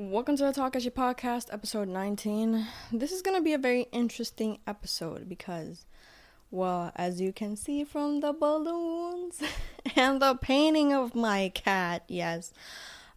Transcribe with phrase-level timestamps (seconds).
[0.00, 2.64] Welcome to the Talk As Takashi Podcast, episode 19.
[2.92, 5.86] This is going to be a very interesting episode because,
[6.52, 9.42] well, as you can see from the balloons
[9.96, 12.52] and the painting of my cat, yes.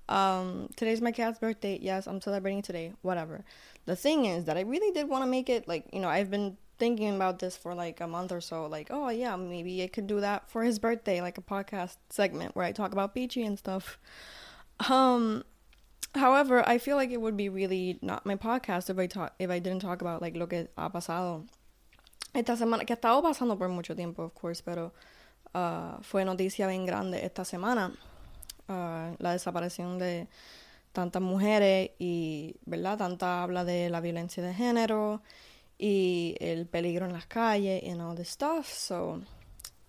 [0.10, 1.78] Um, today's my cat's birthday.
[1.80, 2.94] Yes, I'm celebrating today.
[3.04, 3.46] Whatever.
[3.86, 6.32] The thing is that I really did want to make it like, you know, I've
[6.32, 8.66] been thinking about this for like a month or so.
[8.66, 12.56] Like, oh, yeah, maybe I could do that for his birthday, like a podcast segment
[12.56, 14.00] where I talk about Peachy and stuff.
[14.90, 15.44] Um,
[16.14, 19.50] However, I feel like it would be really not my podcast if I talk if
[19.50, 21.48] I didn't talk about like lo que ha pasado
[22.34, 24.94] esta semana que ha estado pasando por mucho tiempo, of course, pero
[25.54, 27.92] uh, fue noticia bien grande esta semana
[28.68, 30.28] uh, la desaparición de
[30.94, 35.22] tantas mujeres y verdad tanta habla de la violencia de género
[35.78, 38.68] y el peligro en las calles and all this stuff.
[38.68, 39.22] So,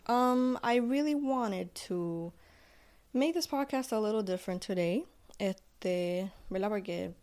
[0.07, 2.33] um, I really wanted to
[3.13, 5.05] make this podcast a little different today.
[6.51, 6.69] ¿Verdad?
[6.69, 7.15] Porque,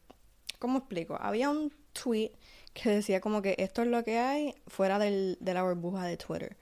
[0.59, 1.17] ¿cómo explico?
[1.19, 2.31] Había un tweet
[2.73, 6.17] que decía como que esto es lo que hay fuera del, de la burbuja de
[6.17, 6.55] Twitter.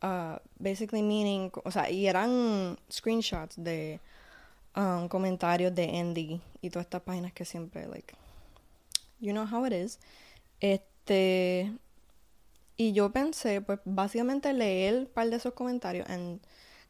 [0.00, 4.00] Uh, basically meaning, o sea, y eran screenshots de
[4.76, 8.14] um, comentarios de Andy y todas estas páginas que siempre, like,
[9.20, 9.98] you know how it is.
[10.60, 11.72] Este,
[12.76, 16.40] y yo pensé, pues, básicamente leer un par de esos comentarios and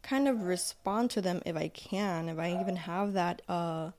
[0.02, 3.92] kind of respond to them if I can, if I even have that, uh,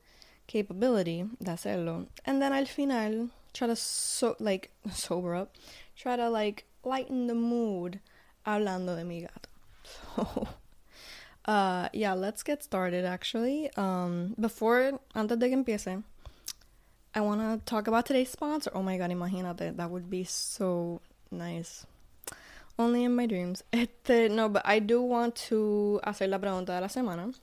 [0.50, 2.08] capability de hacerlo.
[2.26, 5.56] And then al final, try to so like sober up,
[5.96, 8.00] try to like lighten the mood
[8.46, 9.48] hablando de mi gato.
[10.26, 10.48] So,
[11.46, 13.72] uh, yeah, let's get started actually.
[13.76, 16.04] Um, before, antes de que empiece,
[17.16, 18.72] I want to talk about today's sponsor.
[18.76, 21.88] Oh my god, imagínate, that would be so nice.
[22.78, 23.64] Only in my dreams.
[23.74, 27.34] Este, no, but I do want to hacer la pregunta de la semana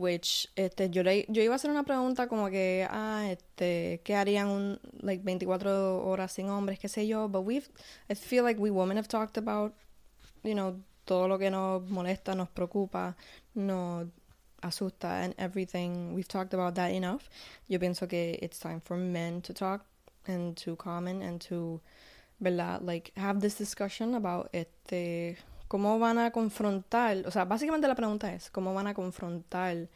[0.00, 4.14] which este yo le, yo iba a hacer una pregunta como que ah este qué
[4.14, 7.68] harían un like 24 horas sin hombres qué sé yo but we've
[8.08, 9.74] I feel like we women have talked about
[10.42, 13.16] you know todo lo que nos molesta nos preocupa
[13.54, 14.06] nos
[14.62, 16.14] asusta and everything.
[16.14, 17.28] We've talked about that enough.
[17.68, 19.84] Yo pienso que it's time for men to talk
[20.26, 21.80] and to comment and to
[22.40, 25.36] verdad like have this discussion about este
[25.70, 27.24] ¿Cómo van a confrontar?
[27.28, 29.88] O sea, básicamente la pregunta es, ¿cómo van a confrontar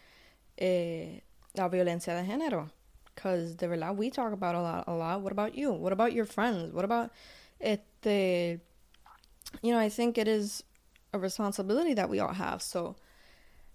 [0.56, 1.24] eh,
[1.54, 2.70] la violencia de género?
[3.12, 5.20] Because de verdad, we talk about a lot, a lot.
[5.20, 5.72] What about you?
[5.72, 6.72] What about your friends?
[6.72, 7.10] What about,
[7.58, 8.60] este,
[9.62, 10.62] you know, I think it is
[11.12, 12.62] a responsibility that we all have.
[12.62, 12.94] So,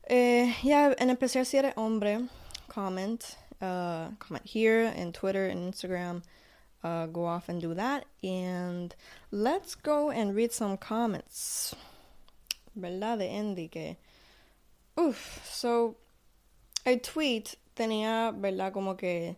[0.09, 2.29] eh, yeah, en especial si eres hombre,
[2.69, 6.23] comment, uh, comment here, in Twitter, and Instagram.
[6.83, 8.05] Uh, go off and do that.
[8.23, 8.95] And
[9.31, 11.75] let's go and read some comments.
[12.75, 13.17] ¿verdad?
[13.17, 13.97] De Andy que...
[14.95, 15.95] Uf, so...
[16.85, 18.71] El tweet tenía, ¿verdad?
[18.73, 19.35] Como que...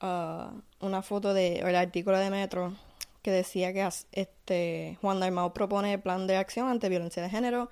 [0.00, 1.60] Uh, una foto de...
[1.60, 2.74] el artículo de Metro
[3.22, 7.68] que decía que este Juan Dalmau propone plan de acción ante violencia de género.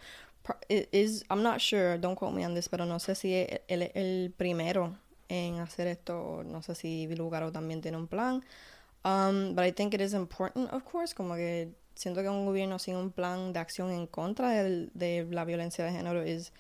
[1.29, 4.33] I'm not sure, don't quote me on this, pero no sé si él es el
[4.37, 4.97] primero
[5.29, 6.45] en hacer esto.
[6.45, 8.45] No sé si Vilugaro también tiene un plan.
[9.05, 12.79] Um, but I think it is important, of course, como que siento que un gobierno
[12.79, 16.53] sin un plan de acción en contra de, la violencia de género es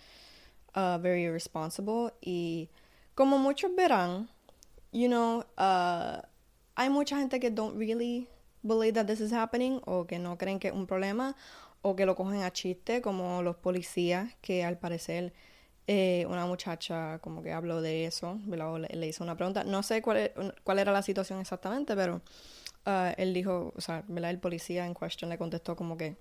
[0.74, 2.12] uh, very irresponsible.
[2.20, 2.68] Y
[3.14, 4.28] como muchos verán,
[4.92, 6.22] you know, uh,
[6.74, 8.28] hay mucha gente que don't really
[8.62, 11.36] believe that this is happening o que no creen que es un problema
[11.82, 15.32] o que lo cogen a chiste como los policías que al parecer
[15.92, 20.18] eh, una muchacha como que habló de eso, le, hizo una pregunta, no sé cuál,
[20.18, 20.32] e,
[20.78, 22.22] era la situación exactamente, pero
[22.86, 24.04] uh, él dijo, o sea.
[24.08, 26.16] El policía en question le contestó como que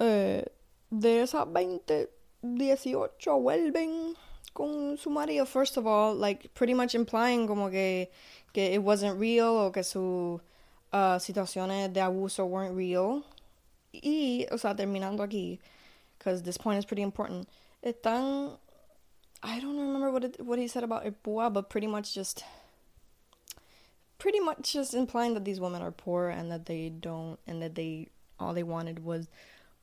[0.00, 0.44] eh,
[0.90, 2.10] de esas 20,
[2.42, 4.14] 18 vuelven
[4.52, 5.46] con su marido.
[5.46, 8.10] First of all, like pretty much implying como que,
[8.52, 10.40] que it wasn't real o que sus
[10.92, 13.22] uh, situaciones de abuso weren't real.
[13.92, 15.60] Y, o sea, terminando aquí,
[16.18, 17.46] because this point is pretty important,
[17.84, 22.44] I don't remember what, it, what he said about Ipua, but pretty much just
[24.18, 27.74] pretty much just implying that these women are poor and that they don't and that
[27.74, 28.06] they
[28.38, 29.28] all they wanted was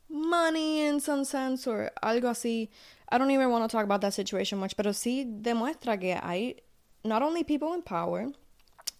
[0.09, 2.69] money in some sense or algo así.
[3.09, 6.55] I don't even want to talk about that situation much, pero sí demuestra que hay
[7.03, 8.27] not only people in power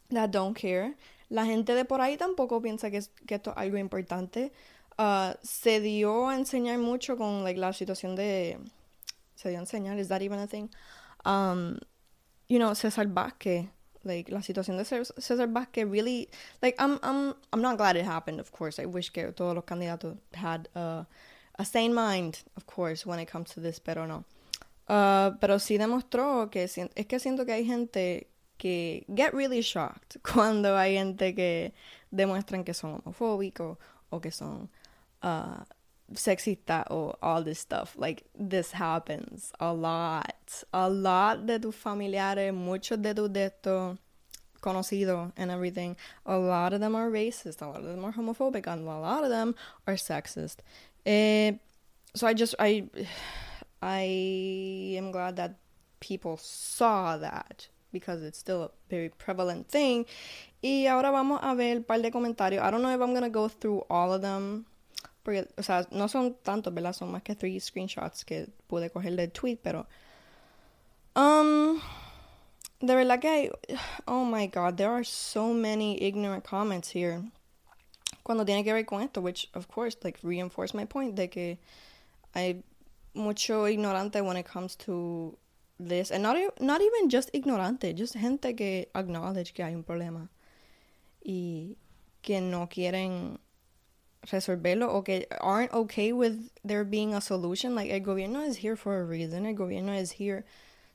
[0.09, 0.95] that don't care,
[1.29, 4.51] la gente de por ahí tampoco piensa que, es, que esto es algo importante.
[4.97, 8.57] Uh, se dio a enseñar mucho con like, la situación de.
[9.39, 10.69] Se dio a enseñar, is that even a thing?
[11.23, 11.79] Um,
[12.49, 13.69] you know, César Vázquez
[14.03, 16.29] like la situación de César Vázquez really
[16.61, 19.65] like I'm I'm I'm not glad it happened of course I wish que todos los
[19.65, 21.05] candidatos had a
[21.65, 24.23] sane mind of course when it comes to this pero no
[24.89, 28.27] Uh, pero sí demostró que es que siento que hay gente
[28.57, 31.75] que get really shocked cuando hay gente que
[32.09, 33.77] demuestran que son homofóbicos
[34.09, 34.67] o que son
[35.21, 35.63] uh,
[36.13, 37.95] sexistas or all this stuff.
[37.97, 40.63] Like, this happens a lot.
[40.73, 43.97] A lot de tus familiares, muchos de tus de estos
[44.61, 45.95] conocidos and everything,
[46.25, 49.23] a lot of them are racist, a lot of them are homophobic, and a lot
[49.23, 49.55] of them
[49.87, 50.57] are sexist.
[51.05, 51.53] Eh,
[52.13, 52.83] so I just, I,
[53.81, 55.55] I am glad that
[55.99, 60.05] people saw that because it's still a very prevalent thing.
[60.61, 62.61] Y ahora vamos a ver un par de comentarios.
[62.61, 64.65] I don't know if I'm gonna go through all of them.
[65.29, 66.93] Porque, o sea, no son tantos, ¿verdad?
[66.93, 69.85] Son más que three screenshots que pude coger del tweet, pero.
[71.15, 71.79] Um.
[72.81, 73.51] De verdad que hay.
[74.07, 77.21] Oh my god, there are so many ignorant comments here.
[78.23, 81.59] Cuando tiene que ver con esto, which of course, like, reinforce my point de que
[82.33, 82.63] hay
[83.13, 85.37] mucho ignorante when it comes to
[85.79, 90.29] this and not not even just ignorante just gente que acknowledge que hay un problema
[91.23, 91.75] y
[92.21, 93.39] que no quieren
[94.27, 98.75] resolverlo o que aren't okay with there being a solution like el gobierno is here
[98.75, 100.43] for a reason el gobierno is here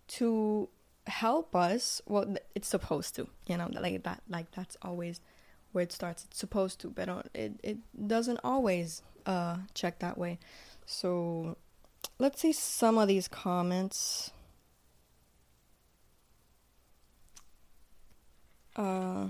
[0.07, 0.69] to
[1.07, 5.21] help us well it's supposed to you know like that like that's always
[5.73, 10.39] where it starts it's supposed to but it it doesn't always uh check that way.
[10.87, 11.57] So
[12.19, 14.31] let's see some of these comments.
[18.77, 19.29] Uh,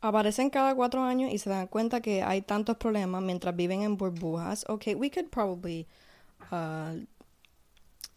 [0.00, 3.96] aparecen cada cuatro años y se dan cuenta que hay tantos problemas mientras viven en
[3.96, 4.64] burbujas.
[4.68, 5.86] Okay, we could probably.
[6.50, 7.04] Uh,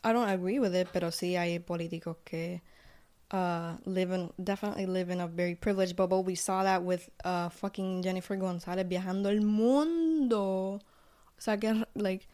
[0.06, 2.62] I don't agree with it, pero sí hay políticos que
[3.31, 6.24] uh, live in, definitely live in a very privileged bubble.
[6.24, 10.79] We saw that with uh, fucking Jennifer González viajando el mundo.
[11.38, 12.27] O sea, que, like,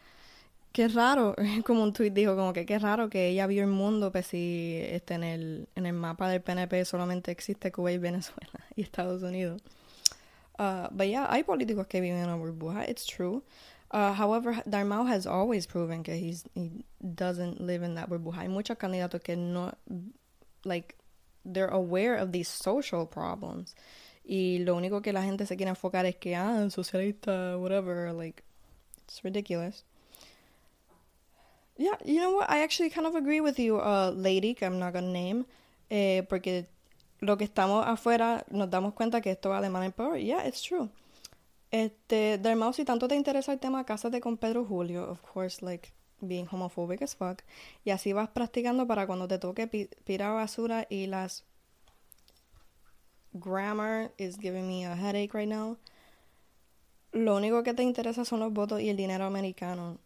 [0.72, 1.34] Qué raro,
[1.66, 4.80] como un tweet dijo, como que qué raro que ella vio el mundo, pues si
[4.82, 9.22] este, en, el, en el mapa del PNP solamente existe Cuba y Venezuela y Estados
[9.22, 9.62] Unidos.
[10.58, 13.42] Uh, but yeah, hay políticos que viven en una burbuja, it's true.
[13.92, 18.42] Uh, however, Darmau has always proven que he's, he doesn't live in that burbuja.
[18.42, 19.72] Hay muchos candidatos que no,
[20.64, 20.94] like,
[21.44, 23.74] they're aware of these social problems.
[24.24, 28.44] Y lo único que la gente se quiere enfocar es que, ah, socialista, whatever, like,
[29.02, 29.82] it's ridiculous.
[31.80, 32.50] Yeah, you know what?
[32.50, 35.46] I actually kind of agree with you, uh, lady, que I'm not gonna name,
[35.88, 36.66] eh, porque
[37.20, 40.18] lo que estamos afuera nos damos cuenta que esto va de mal en peor.
[40.18, 40.90] Yeah, it's true.
[41.70, 45.90] Este, Dermau, si tanto te interesa el tema, cásate con Pedro Julio, of course, like
[46.20, 47.42] being homophobic as fuck.
[47.82, 51.44] Y así vas practicando para cuando te toque pi pirar basura y las
[53.32, 55.78] grammar is giving me a headache right now.
[57.12, 59.98] Lo único que te interesa son los votos y el dinero americano.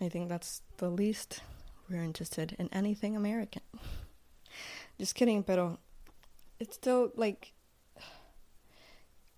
[0.00, 1.40] I think that's the least
[1.88, 3.62] we're interested in anything American.
[4.98, 5.78] Just kidding, pero
[6.58, 7.52] it's still like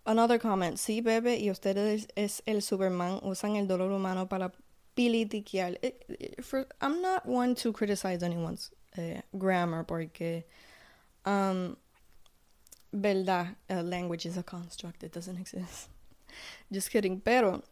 [0.07, 0.79] another comment.
[0.79, 4.53] Sí, bebe, y ustedes es el Superman usan el dolor humano para
[4.97, 5.77] politiquear.
[6.43, 10.45] for, I'm not one to criticize anyone's uh, grammar porque,
[11.25, 11.77] um,
[12.93, 15.05] verdad, uh, language is a construct.
[15.05, 15.89] It doesn't exist.
[16.73, 17.63] Just kidding, pero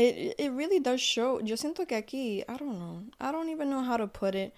[0.00, 1.40] it it really does show.
[1.40, 3.02] Yo siento que aquí, I don't know.
[3.20, 4.54] I don't even know how to put it.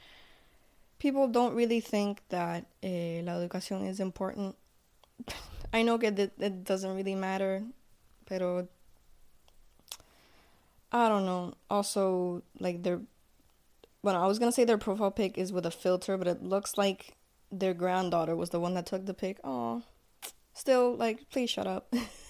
[0.98, 4.54] People don't really think that eh, la educación is important.
[5.72, 7.62] I know that it doesn't really matter,
[8.26, 8.68] pero
[10.92, 11.54] I don't know.
[11.70, 13.00] Also, like their,
[14.02, 16.76] well, I was gonna say their profile pic is with a filter, but it looks
[16.76, 17.14] like
[17.50, 19.38] their granddaughter was the one that took the pic.
[19.42, 19.82] Oh,
[20.52, 21.92] still, like, please shut up.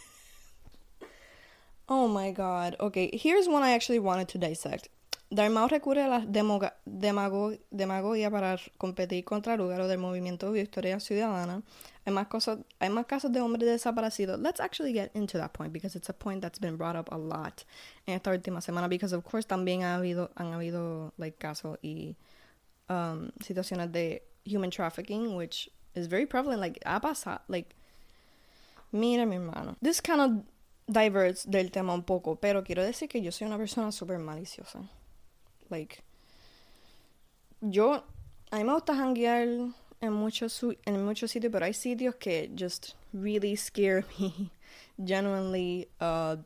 [1.95, 2.75] Oh my god.
[2.81, 4.89] Okay, here's one I actually wanted to dissect.
[5.31, 11.63] Darmau recurre a la demagogia para competir contra Lugaro del movimiento Victoria Ciudadana.
[12.07, 14.41] Hay más, cosas, hay más casos de hombres desaparecidos.
[14.41, 17.19] Let's actually get into that point because it's a point that's been brought up a
[17.19, 17.63] lot
[18.07, 22.17] en esta última semana because of course también ha habido, han habido like casos y
[22.89, 26.63] um, situaciones de human trafficking which is very prevalent.
[26.63, 27.75] Like ha pasado, like
[28.93, 29.77] mira mi hermano.
[29.83, 30.43] This kind of
[30.93, 34.81] diverts del tema un poco, pero quiero decir que yo soy una persona súper maliciosa.
[35.69, 36.03] Like,
[37.61, 38.05] yo,
[38.51, 39.49] a mí me gusta hanguear
[40.01, 44.51] en muchos, en muchos sitios, pero hay sitios que just really scare me,
[45.05, 45.89] genuinely.
[46.01, 46.37] Uh,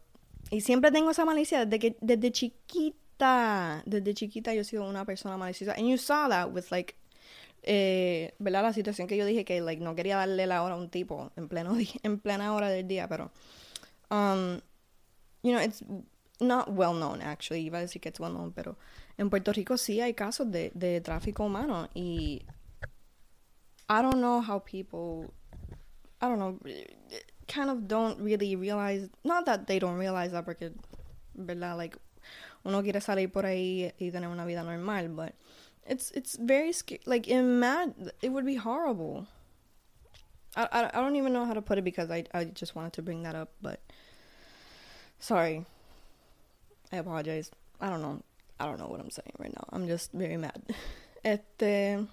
[0.50, 5.04] y siempre tengo esa malicia desde que, desde chiquita, desde chiquita yo he sido una
[5.04, 5.72] persona maliciosa.
[5.72, 6.94] And you saw that with like
[7.62, 8.32] eh.
[8.38, 11.32] La situación que yo dije que like, no quería darle la hora a un tipo
[11.36, 13.32] en, pleno en plena hora del día, pero
[14.10, 14.60] um,
[15.42, 15.82] you know, it's
[16.40, 18.76] not well known actually, iba a decir que it's well known, pero
[19.18, 22.42] en Puerto Rico sí hay casos de, de tráfico humano y
[23.88, 25.32] I don't know how people
[26.20, 26.58] I don't know
[27.46, 30.72] kind of don't really realize not that they don't realize that porque
[31.36, 31.76] verdad?
[31.76, 31.96] Like
[32.64, 35.34] uno quiere salir por ahí y tener una vida normal but
[35.86, 39.26] it's it's very scary like in mad it would be horrible.
[40.56, 42.94] I, I, I don't even know how to put it because I, I just wanted
[42.94, 43.80] to bring that up but
[45.18, 45.64] sorry
[46.92, 48.22] I apologize I don't know
[48.58, 50.62] I don't know what I'm saying right now I'm just very mad
[51.24, 52.06] este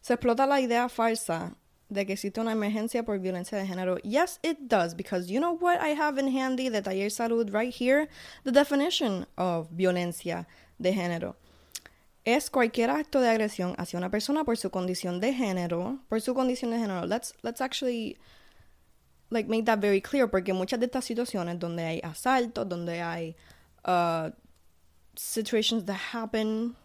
[0.00, 1.56] se explota la idea falsa
[1.92, 3.98] de que existe una emergencia por violencia de género.
[4.02, 7.72] Yes, it does, because you know what I have in handy de Taller Salud right
[7.72, 8.08] here?
[8.44, 10.46] The definition of violencia
[10.80, 11.36] de género.
[12.24, 16.34] Es cualquier acto de agresión hacia una persona por su condición de género, por su
[16.34, 17.06] condición de género.
[17.06, 18.16] Let's, let's actually
[19.32, 23.34] like make that very clear, porque muchas de estas situaciones donde hay asaltos, donde hay
[23.84, 24.30] uh,
[25.16, 26.76] situations that happen,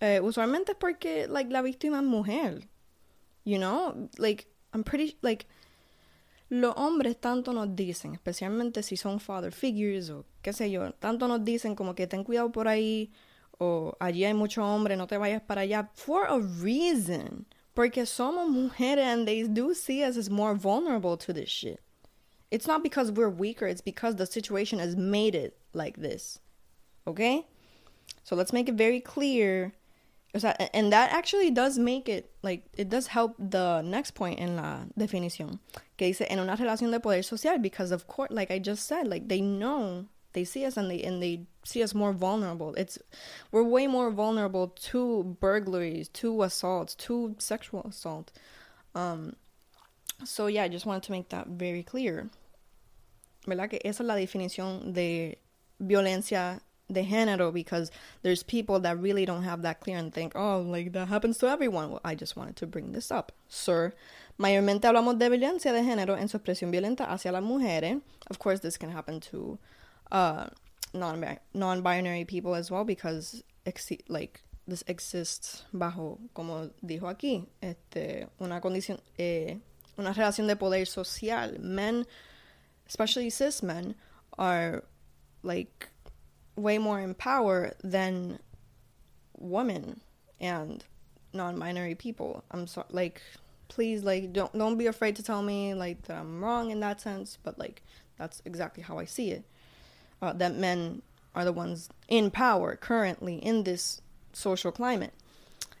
[0.00, 2.68] eh, usualmente es porque like la víctima es mujer.
[3.44, 5.46] You know, like, I'm pretty, like,
[6.50, 11.26] los hombres tanto nos dicen, especialmente si son father figures o qué sé yo, tanto
[11.26, 13.10] nos dicen como que ten cuidado por ahí
[13.58, 17.46] o allí hay mucho hombre, no te vayas para allá, for a reason.
[17.80, 21.80] Porque somos mujeres and they do see us as more vulnerable to this shit.
[22.50, 26.40] It's not because we're weaker, it's because the situation has made it like this.
[27.06, 27.46] Okay?
[28.22, 29.72] So let's make it very clear
[30.74, 34.80] and that actually does make it, like, it does help the next point in la
[34.98, 35.58] definición.
[35.96, 39.08] Que dice, en una relación de poder social, because of course, like I just said,
[39.08, 42.74] like, they know, they see us and they, and they see us more vulnerable.
[42.74, 42.98] It's,
[43.52, 48.32] we're way more vulnerable to burglaries, to assaults, to sexual assault.
[48.94, 49.36] Um,
[50.24, 52.30] so yeah, I just wanted to make that very clear.
[53.46, 53.70] ¿Verdad?
[53.70, 55.38] Que esa es la definición de
[55.80, 56.60] violencia
[56.92, 57.90] de género because
[58.22, 61.48] there's people that really don't have that clear and think, oh, like that happens to
[61.48, 61.90] everyone.
[61.90, 63.92] Well, I just wanted to bring this up, sir.
[64.38, 68.00] Mayormente hablamos de violencia de género en su expresión violenta hacia las mujeres.
[68.28, 69.58] Of course, this can happen to
[70.12, 70.46] uh,
[70.92, 73.42] non non-binary people as well because
[74.08, 79.56] like this exists bajo, como dijo aquí, este, una condición, eh,
[79.98, 81.58] una relación de poder social.
[81.58, 82.06] Men,
[82.86, 83.94] especially cis men,
[84.38, 84.84] are
[85.42, 85.88] like
[86.56, 88.38] way more in power than
[89.38, 90.00] women
[90.40, 90.84] and
[91.32, 92.44] non-binary people.
[92.50, 93.20] I'm sorry, like,
[93.68, 97.00] please, like, don't don't be afraid to tell me like that I'm wrong in that
[97.00, 97.82] sense, but like
[98.18, 99.44] that's exactly how I see it.
[100.22, 101.00] Uh, that men
[101.34, 105.12] are the ones in power currently in this social climate.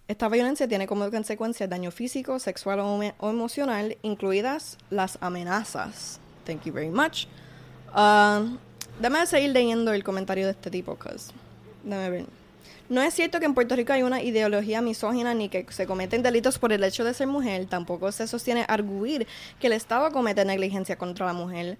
[0.08, 6.18] Esta violencia tiene como consecuencia daño físico, sexual o, emocional, incluidas las amenazas.
[6.44, 7.26] Thank you very much.
[7.94, 8.58] Um,
[9.00, 10.98] Dame seguir leyendo el comentario de este tipo.
[11.84, 12.26] Dame ver.
[12.90, 16.22] No es cierto que en Puerto Rico hay una ideología misógina ni que se cometen
[16.22, 17.66] delitos por el hecho de ser mujer.
[17.66, 19.26] Tampoco se sostiene arguir
[19.60, 21.78] que el Estado comete negligencia contra la mujer.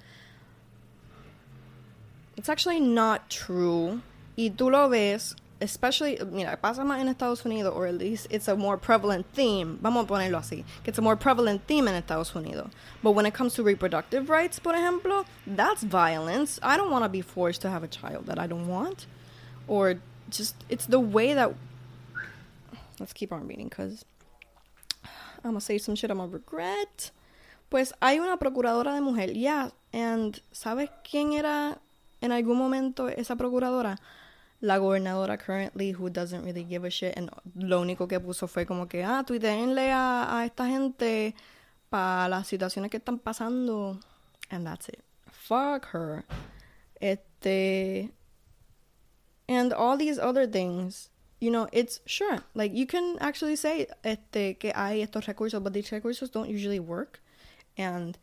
[2.41, 4.01] It's actually not true.
[4.35, 8.49] Y tú lo ves especially, mira, pasa más en Estados Unidos, or at least it's
[8.49, 12.35] a more prevalent theme, vamos a ponerlo así, it's a more prevalent theme en Estados
[12.35, 12.71] Unidos.
[13.03, 16.59] But when it comes to reproductive rights, por ejemplo, that's violence.
[16.63, 19.05] I don't want to be forced to have a child that I don't want.
[19.69, 19.97] Or
[20.31, 21.55] just, it's the way that.
[22.99, 24.07] Let's keep on reading, because
[25.45, 27.11] I'm gonna say some shit I'm gonna regret.
[27.69, 31.79] Pues hay una procuradora de mujer, yeah, and ¿sabes quién era
[32.21, 33.99] en algún momento esa procuradora?
[34.61, 38.67] la gobernadora currently who doesn't really give a shit and lo único que puso fue
[38.67, 41.35] como que ah tuiteenle a, a esta gente
[41.89, 43.99] para las situaciones que están pasando
[44.50, 46.25] and that's it fuck her
[47.00, 48.11] este
[49.49, 51.11] and all these other things
[51.41, 55.73] you know it's sure like you can actually say este que hay estos recursos but
[55.73, 57.21] these recursos don't usually work
[57.79, 58.19] and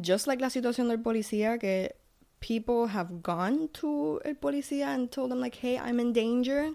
[0.00, 1.94] just like la situación del policía que
[2.40, 6.72] people have gone to a policía and told them like, "Hey, I'm in danger."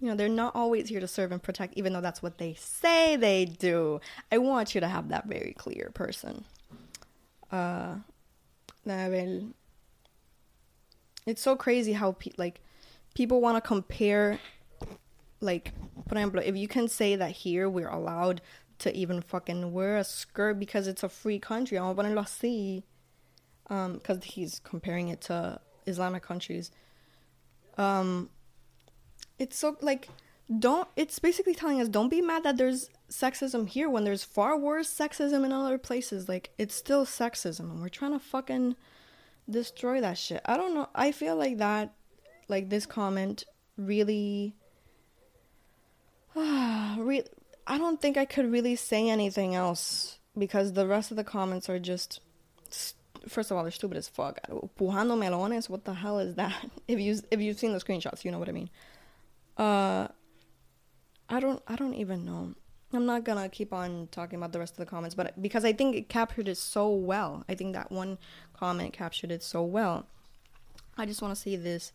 [0.00, 2.54] You know, they're not always here to serve and protect, even though that's what they
[2.54, 4.00] say they do.
[4.30, 6.44] I want you to have that very clear, person.
[7.50, 7.96] Uh,
[11.26, 12.60] it's so crazy how pe- like
[13.14, 14.38] people want to compare
[15.40, 15.72] like
[16.08, 18.40] for example if you can say that here we're allowed
[18.78, 22.84] to even fucking wear a skirt because it's a free country I want to see
[23.68, 26.70] because um, he's comparing it to Islamic countries.
[27.76, 28.30] Um,
[29.38, 30.08] it's so like
[30.58, 30.88] don't.
[30.96, 34.92] It's basically telling us don't be mad that there's sexism here when there's far worse
[34.92, 36.28] sexism in other places.
[36.28, 38.76] Like it's still sexism, and we're trying to fucking
[39.48, 40.40] destroy that shit.
[40.44, 40.88] I don't know.
[40.94, 41.94] I feel like that,
[42.48, 43.44] like this comment
[43.76, 44.54] really.
[46.34, 47.24] re-
[47.66, 51.68] I don't think I could really say anything else because the rest of the comments
[51.68, 52.20] are just.
[53.26, 54.38] First of all, they're stupid as fuck.
[54.78, 56.54] Pujando melones, what the hell is that?
[56.88, 58.70] If you if you've seen the screenshots, you know what I mean.
[59.56, 60.08] Uh,
[61.28, 62.54] I don't I don't even know.
[62.92, 65.72] I'm not gonna keep on talking about the rest of the comments, but because I
[65.72, 67.44] think it captured it so well.
[67.48, 68.18] I think that one
[68.54, 70.06] comment captured it so well.
[70.96, 71.92] I just want to say this.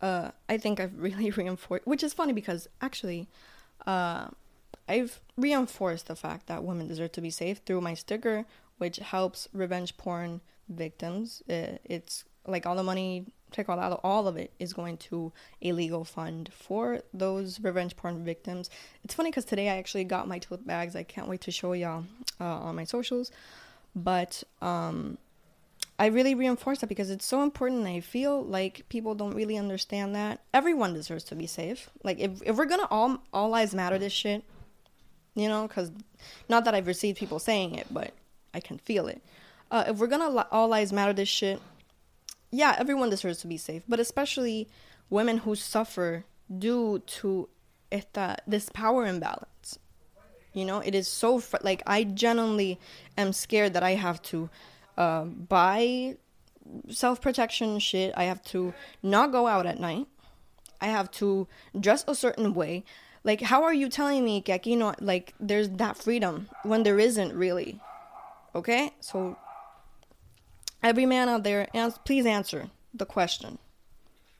[0.00, 3.28] Uh, I think I've really reinforced, which is funny because actually,
[3.86, 4.28] uh,
[4.88, 8.46] I've reinforced the fact that women deserve to be safe through my sticker,
[8.80, 11.42] which helps revenge porn victims.
[11.48, 15.32] It's like all the money Recaudado, all of it is going to
[15.62, 18.70] a legal fund for those revenge porn victims.
[19.04, 20.96] It's funny because today I actually got my tote bags.
[20.96, 22.04] I can't wait to show y'all
[22.40, 23.30] uh, on my socials.
[23.94, 25.18] But um,
[25.98, 27.86] I really reinforce that because it's so important.
[27.86, 31.90] I feel like people don't really understand that everyone deserves to be safe.
[32.04, 34.44] Like if if we're gonna all all lives matter this shit,
[35.34, 35.90] you know, because
[36.48, 38.12] not that I've received people saying it, but
[38.54, 39.22] I can feel it.
[39.70, 41.60] Uh, if we're gonna all lives matter this shit,
[42.50, 44.68] yeah, everyone deserves to be safe, but especially
[45.08, 46.24] women who suffer
[46.58, 47.48] due to
[47.92, 49.78] esta this power imbalance.
[50.52, 52.78] You know, it is so fr- like I genuinely
[53.16, 54.50] am scared that I have to
[54.98, 56.16] uh, buy
[56.88, 58.12] self protection shit.
[58.16, 60.06] I have to not go out at night.
[60.80, 61.46] I have to
[61.78, 62.84] dress a certain way.
[63.22, 67.34] Like, how are you telling me que no like there's that freedom when there isn't
[67.34, 67.78] really?
[68.54, 69.36] Okay, so
[70.82, 73.58] Every man out there, ans- please answer the question.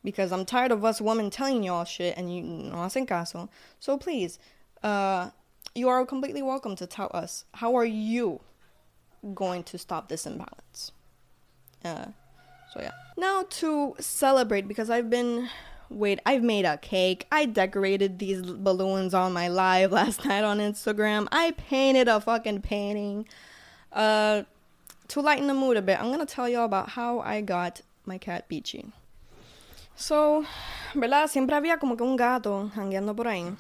[0.03, 3.51] Because I'm tired of us women telling y'all shit and you no hacen caso.
[3.79, 4.39] So please,
[4.83, 5.31] uh,
[5.75, 8.41] you are completely welcome to tell us how are you
[9.35, 10.93] going to stop this imbalance.
[11.85, 12.07] Uh,
[12.73, 12.93] so yeah.
[13.19, 15.51] Now to celebrate because I've been
[15.91, 17.27] wait, I've made a cake.
[17.31, 21.29] I decorated these balloons on my live last night on Instagram.
[21.31, 23.29] I painted a fucking painting.
[23.93, 24.45] Uh
[25.09, 28.17] to lighten the mood a bit, I'm gonna tell y'all about how I got my
[28.17, 28.85] cat Peachy.
[29.97, 30.45] So,
[30.95, 31.29] ¿verdad?
[31.29, 33.57] Siempre había como que un gato jangueando por ahí.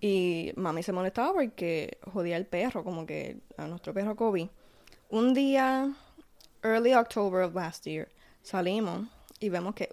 [0.00, 4.50] Y mami se molestaba porque jodía el perro, como que nuestro perro Kobe.
[5.08, 5.90] Un día,
[6.62, 8.08] early October of last year,
[8.42, 9.08] salimos
[9.40, 9.88] y vemos que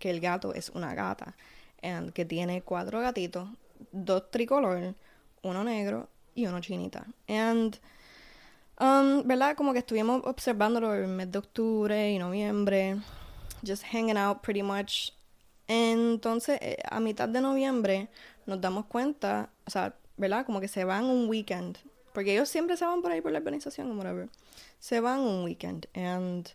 [0.00, 1.34] el gato es una gata.
[1.82, 3.46] And que tiene cuatro gatitos,
[3.92, 4.94] dos tricolor,
[5.42, 7.06] uno negro y uno chinita.
[7.28, 7.78] And
[8.80, 9.56] Um, ¿Verdad?
[9.56, 12.96] Como que estuvimos observándolo el mes de octubre y noviembre.
[13.66, 15.12] Just hanging out pretty much.
[15.66, 18.08] Entonces, eh, a mitad de noviembre
[18.46, 20.46] nos damos cuenta, o sea, ¿verdad?
[20.46, 21.78] Como que se van un weekend.
[22.12, 24.28] Porque ellos siempre se van por ahí por la organización o whatever.
[24.78, 25.88] Se van un weekend.
[25.94, 26.48] And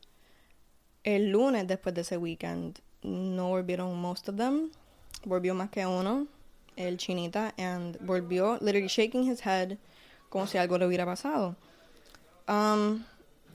[1.03, 4.71] el lunes después de ese weekend no volvieron most of them.
[5.25, 6.27] Volvió más que uno,
[6.75, 9.77] el chinita, and volvió literally shaking his head
[10.29, 11.55] como si algo le hubiera pasado.
[12.47, 13.05] Um,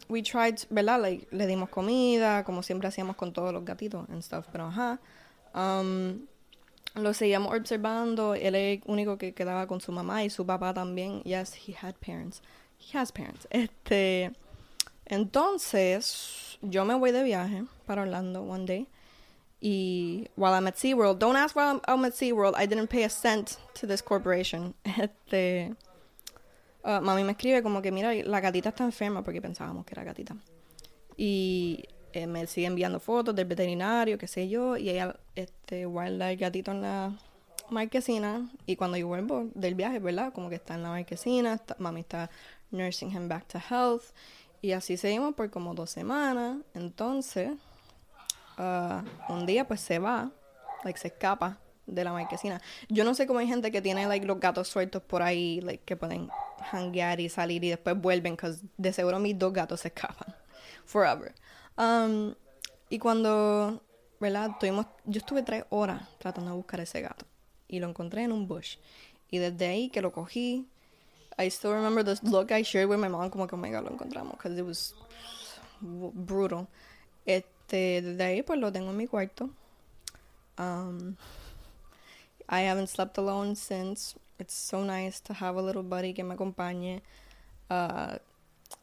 [0.08, 1.00] we tried, ¿verdad?
[1.00, 4.98] Like, le dimos comida, como siempre hacíamos con todos los gatitos and stuff, pero ajá.
[5.54, 6.26] Um,
[6.94, 8.34] lo seguíamos observando.
[8.34, 11.22] Él es el único que quedaba con su mamá y su papá también.
[11.22, 12.42] Yes, he had parents.
[12.78, 13.46] He has parents.
[13.50, 14.32] Este,
[15.06, 18.86] entonces, yo me voy de viaje para Orlando one day.
[19.60, 22.54] Y while I'm at SeaWorld, don't ask why I'm at SeaWorld.
[22.56, 24.74] I didn't pay a cent to this corporation.
[24.84, 25.74] Este,
[26.88, 30.04] uh, mami me escribe como que, mira, la gatita está enferma porque pensábamos que era
[30.04, 30.36] gatita.
[31.16, 36.30] Y eh, me sigue enviando fotos del veterinario, qué sé yo, y ella este, guarda
[36.30, 37.18] el gatito en la
[37.70, 38.48] marquesina.
[38.66, 40.32] Y cuando yo vuelvo del viaje, ¿verdad?
[40.32, 42.30] Como que está en la marquesina, mami está
[42.70, 44.04] nursing him back to health.
[44.62, 46.58] Y así seguimos por como dos semanas.
[46.74, 47.52] Entonces,
[48.58, 50.30] uh, un día pues se va,
[50.84, 52.60] like se escapa de la marquesina.
[52.88, 55.82] Yo no sé cómo hay gente que tiene like los gatos sueltos por ahí, like
[55.84, 56.28] que pueden
[56.70, 60.34] hanguear y salir y después vuelven, because de seguro mis dos gatos se escapan.
[60.84, 61.34] Forever.
[61.76, 62.34] Um,
[62.90, 63.82] y cuando,
[64.20, 64.52] ¿verdad?
[64.58, 67.26] Tuvimos, yo estuve tres horas tratando de buscar ese gato.
[67.68, 68.76] Y lo encontré en un bush.
[69.30, 70.66] Y desde ahí que lo cogí,
[71.38, 73.90] I still remember the look I shared with my mom, como que, oh my lo
[73.90, 74.94] encontramos, because it was
[75.80, 76.66] brutal.
[77.24, 79.50] Este, desde ahí, pues lo tengo en mi cuarto.
[80.58, 81.16] Um,
[82.48, 84.16] I haven't slept alone since.
[84.38, 87.00] It's so nice to have a little buddy que me acompañe.
[87.70, 88.16] Uh,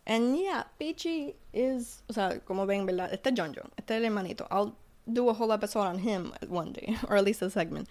[0.06, 3.12] and yeah, Peachy is, o sea, como ven, ¿verdad?
[3.12, 4.48] Este es John John, este es el hermanito.
[4.52, 4.76] I'll
[5.12, 7.88] do a whole episode on him one day, or at least a segment.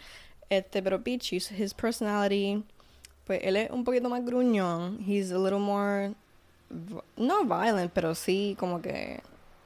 [0.50, 2.62] Este, pero Peachy, his personality,
[3.26, 5.00] pues él es un poquito más gruñón.
[5.00, 6.14] He's a little more,
[7.16, 9.20] no violent, pero sí como que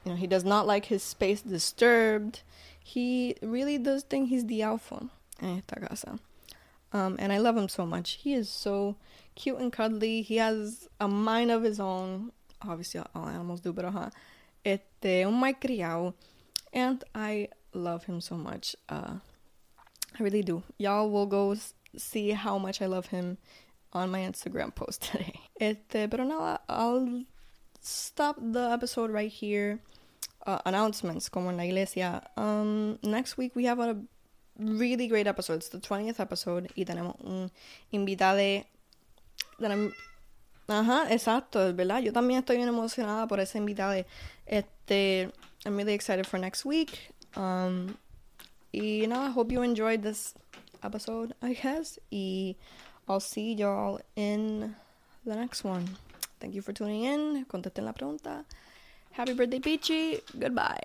[0.05, 2.41] You know, he does not like his space disturbed.
[2.83, 5.09] He really does think he's the alpha
[5.41, 6.19] en esta casa.
[6.91, 8.13] Um, and I love him so much.
[8.21, 8.95] He is so
[9.35, 10.21] cute and cuddly.
[10.21, 12.31] He has a mind of his own.
[12.61, 14.09] Obviously, all animals do, but huh?
[14.65, 16.13] Este, un criado.
[16.73, 18.75] And I love him so much.
[18.87, 19.15] Uh,
[20.19, 20.63] I really do.
[20.77, 21.55] Y'all will go
[21.97, 23.37] see how much I love him
[23.93, 25.39] on my Instagram post today.
[25.59, 27.23] Este, pero nada, I'll
[27.81, 29.79] stop the episode right here.
[30.45, 32.23] Uh, announcements, como en la iglesia.
[32.37, 33.97] Um, next week we have a
[34.59, 35.55] really great episode.
[35.55, 37.51] It's the 20th episode y tenemos un
[37.91, 38.65] invitado.
[40.67, 42.01] Ajá, exacto, ¿verdad?
[42.03, 44.05] Yo también estoy bien emocionada por ese invitado.
[44.45, 45.31] Este,
[45.65, 47.11] I'm really excited for next week.
[47.35, 47.95] Um,
[48.71, 50.35] y nada, hope you enjoyed this
[50.83, 51.99] episode, I guess.
[52.11, 52.55] Y
[53.07, 54.75] I'll see y'all in
[55.25, 55.85] the next one.
[56.39, 57.45] Thank you for tuning in.
[57.45, 58.45] Contesten la pregunta.
[59.11, 60.19] Happy birthday, Peachy.
[60.37, 60.83] Goodbye.